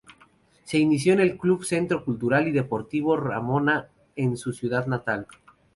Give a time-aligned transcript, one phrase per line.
[0.63, 5.27] Se inició en el Club Centro Cultural y Deportivo Ramona de su ciudad natal.